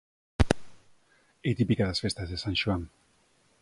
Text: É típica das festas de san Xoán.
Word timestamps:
É 1.49 1.51
típica 1.59 1.87
das 1.89 2.01
festas 2.03 2.27
de 2.31 2.37
san 2.43 2.55
Xoán. 2.61 2.81